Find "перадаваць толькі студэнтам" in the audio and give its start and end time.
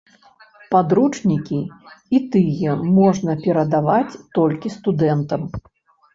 3.45-5.41